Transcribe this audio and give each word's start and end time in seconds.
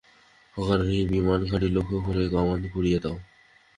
হাগারু 0.55 0.83
রি 0.87 0.99
বিমান 1.11 1.39
ঘাঁটি 1.49 1.67
লক্ষ্য 1.75 1.97
করে 2.05 2.21
কামান 2.33 2.59
ঘুরিয়ে 2.73 2.99
দাও! 3.03 3.17